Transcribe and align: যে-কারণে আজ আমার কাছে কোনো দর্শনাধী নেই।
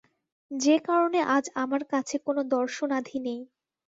যে-কারণে 0.51 1.19
আজ 1.35 1.45
আমার 1.55 1.81
কাছে 1.91 2.15
কোনো 2.25 2.41
দর্শনাধী 2.53 3.17
নেই। 3.25 3.41